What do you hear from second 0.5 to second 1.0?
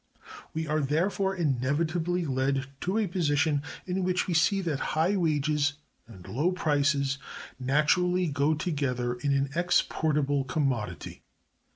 We are,